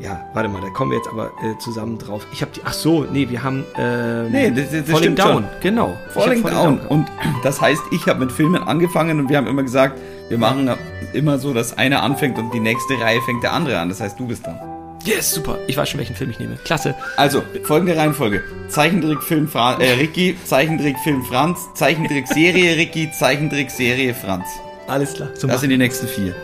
[0.00, 2.26] Ja, warte mal, da kommen wir jetzt aber äh, zusammen drauf.
[2.32, 2.60] Ich habe die.
[2.64, 3.64] Ach so, nee, wir haben.
[3.78, 5.44] Ähm, Nee, das- das Falling stimmt Down, schon.
[5.62, 5.96] genau.
[6.06, 6.78] Hab Falling Down.
[6.88, 7.06] Und
[7.42, 10.70] das heißt, ich habe mit Filmen angefangen und wir haben immer gesagt, wir machen
[11.12, 13.88] immer so, dass einer anfängt und die nächste Reihe fängt der andere an.
[13.88, 14.58] Das heißt, du bist dran.
[15.04, 15.58] Yes, super.
[15.66, 16.56] Ich weiß schon, welchen Film ich nehme.
[16.64, 16.94] Klasse.
[17.16, 18.42] Also, folgende Reihenfolge.
[18.68, 24.46] Zeichentrickfilm Fra äh, Ricky, Zeichentrickfilm Franz, Zeichentrickserie Ricky, Zeichentrickserie Franz.
[24.86, 25.28] Alles klar.
[25.34, 26.34] So Das sind die nächsten vier.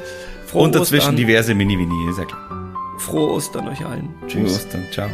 [0.47, 1.17] Frohe und dazwischen Ostern.
[1.17, 2.41] diverse Mini-Winnie, ist ja klar.
[2.99, 4.15] Frohe Ostern euch allen.
[4.21, 4.57] Frohe Tschüss.
[4.57, 4.85] Ostern.
[4.93, 5.09] Ciao.